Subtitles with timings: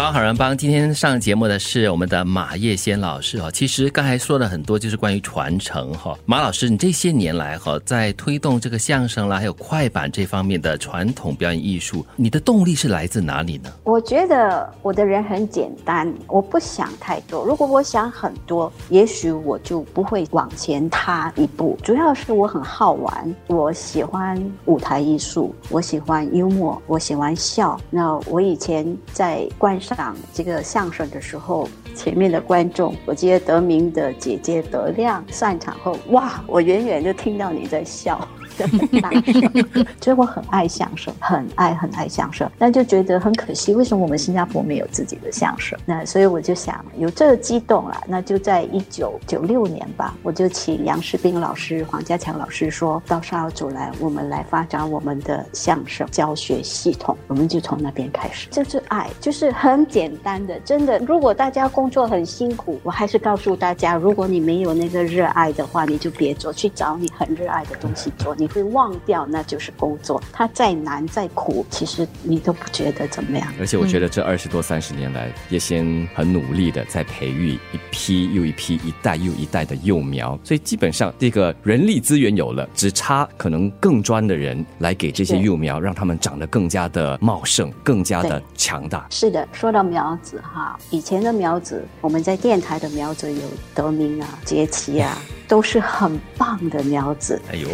[0.00, 0.56] 早，好人帮。
[0.56, 3.50] 今天上节目的是我们的马叶仙老师哈。
[3.50, 6.16] 其实刚才说了很多，就是关于传承哈。
[6.24, 13.70] 马老师，你这些年来哈，在推动这个相声啦，还有快板这方面的传统表演艺术，你的动力是来自哪里呢？
[13.84, 17.44] 我觉得我的人很简单，我不想太多。
[17.44, 21.78] 如果我想很多，也许我就不会往前踏一步。
[21.82, 27.78] 主要是我很好玩，我喜欢舞台艺术，我喜欢幽默，我喜欢笑。
[27.90, 38.26] 那我以前在观讲这个相声的时候，前面的观众，我记得德明的姐姐德亮散场后，哇，我远远就听到你在笑。
[39.00, 39.66] 大声，
[40.00, 45.78] 所以我很爱相声，很爱很爱相声，那就觉得很可惜，为什么我们新加坡没有自己的相声？
[45.86, 60.98] 那所以我就想有这个激动了，那就在一九九六年吧，我就请杨世斌老师、黄家强老师说到少儿组来，我们来发展我们的相声教学系统，我们就从那边开始，就是爱，就是很简单的，真的。
[60.98, 68.49] 如果大家工作很辛苦，我还是告诉大家，如果你没有那个热爱的话，你就别做，去找你很热爱的东西做，你。
[68.52, 70.22] 会忘掉，那就是工作。
[70.32, 73.52] 它再难再苦，其实你都不觉得怎么样。
[73.58, 80.38] 而且我觉得这二十多三十年来，叶先很努力的在培育一批又一批、一代又一代的幼苗。
[80.44, 89.06] 所以基本上这个人力资源有了，只差可能更专的人来给这些幼苗，让他们长得更加的茂盛，更加的强大。
[89.10, 93.42] 是的，说到苗子哈，以前的苗子，我们在电台的苗子有
[93.74, 95.16] 得名啊、杰奇啊。
[95.50, 97.38] 都是很棒的苗子。
[97.52, 97.68] 哎呦，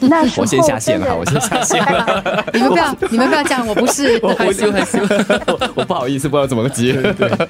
[0.00, 2.44] 那 我先下线了，我先下线了。
[2.52, 4.98] 你们不要，你们不要这样，我不是， 我害羞害羞，
[5.74, 6.92] 我不好意思，不知道怎么接。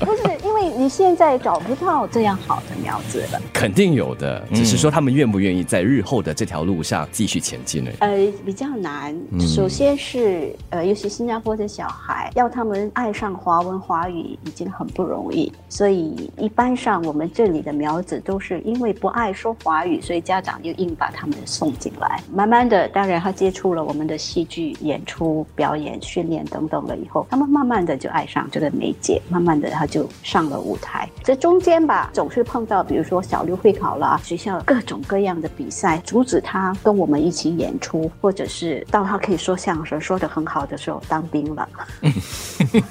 [0.00, 0.66] 不是因为。
[0.76, 7.90] 你现在找不到这样好的苗子了，肯定有的，只是说他们愿不愿意在日后的这条路上继续前进呢？
[8.00, 8.10] 呃，
[8.44, 9.16] 比较难。
[9.38, 22.20] 首先是呃，尤其新加坡的小孩，要他们爱上华文华语已经很不容易，所以一般上我们这里的苗子都是因为不爱说华语，所以家长就硬把他们送进来。
[22.32, 30.56] 慢慢的，当然他接触了我们的戏剧演出、表演、训练等等了以后，他们慢慢的就爱上这个媒介，慢慢的他就上了。
[30.66, 41.68] 舞台这中间吧，总是碰到，比如说小六会考了，学校各种各样的比赛，阻止他跟我们一起演出，或者是到他可以说相声说的很好的时候，当兵了，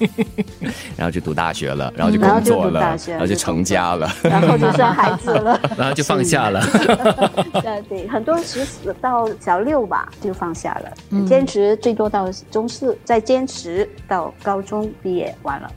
[0.96, 6.62] 然后就读大学了，然后就工作了，然后就成家了， 然后就生孩子了， 然后就放下了。
[7.62, 8.66] 对对，很多时
[9.02, 15.72] 到小六吧就放下了，坚持最多到中四，再坚持到高中毕业完了。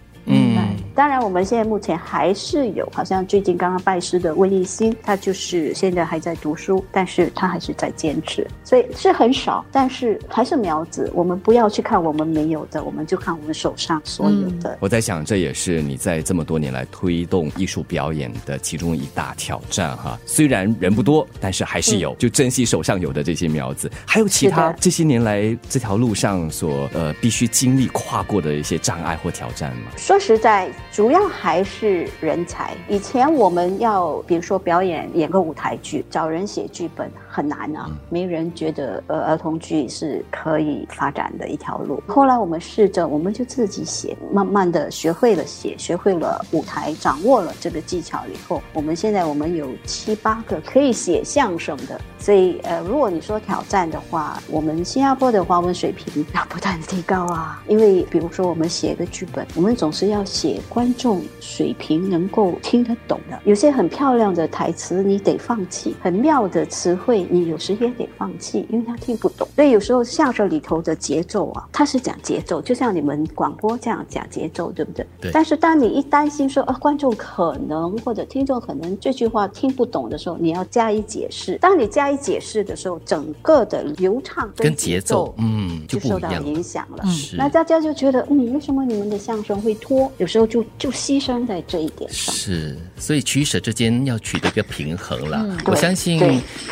[0.98, 11.10] 嗯，当然，我们现在目前还是有，好像最近刚刚拜师的魏艺兴，他就是现在还在读书，但是他还是在坚持，所以是很少，但是还是苗子。
[11.14, 14.76] 我们不要去看我们没有的，我们就看我们手上所有的。
[14.80, 20.18] 我在想，这也是你在这么多年来推动艺术表演的其中一大挑战哈。
[20.26, 23.90] 虽然人不多，但是还是有，就珍惜手上有的这些苗子。
[24.04, 29.92] 还有其他这些年来这条路上所呃必须经历跨过的一些障碍或挑战吗？
[29.96, 30.18] 说。
[30.18, 32.74] 实在，主要还是人才。
[32.88, 42.02] 以前我们要，比如说表演演个舞台剧，找人写剧本很难啊，没人觉得呃儿童剧是可以发展的一条路。
[42.06, 52.00] 后来我们试着，我们就自己写，慢慢的学会了写，学会了舞台，掌握了这个技巧以后，我们现在我们有七八个可以写相声的。
[52.18, 57.62] 所以呃，如果你说挑战的话，我们新加坡的华文水平要 不断提高啊。
[57.68, 60.08] 因为比如说我们写一个剧本，我们总是。
[60.08, 69.46] 要写观众水平能够听得懂的，有些很漂亮的台词你得放弃，很妙的词汇你有时也得放弃，因为他听不懂。
[69.54, 75.06] 所以有时候相声里头的节奏啊，它是讲节奏，就像你们广播这样讲节奏，对不对？
[75.20, 75.30] 对。
[75.30, 81.58] 但是当你一担心说啊，观众可能或者听众可能这句话听不懂的时候，你要加以解释。
[81.58, 87.04] 当你加以解释的时候，整个的流畅跟节奏，嗯，就受到影响了。
[87.36, 90.10] 那大家就觉得，嗯，为什么你们的相声会拖？
[90.18, 95.58] 有时候就就牺牲在这一点上，是，所以取舍之间要取得一个平衡了。
[95.66, 96.20] 我相信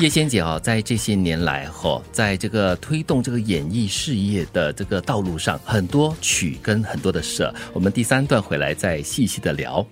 [0.00, 7.54] 叶仙姐哦，在这些年来哈，在这个推动这个演艺事业的这个道路上，很多取跟很多的舍。
[7.72, 9.86] 我们第三段回来再细细的聊。